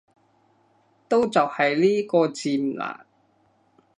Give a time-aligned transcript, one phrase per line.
[1.07, 3.05] 都就係呢個字唔難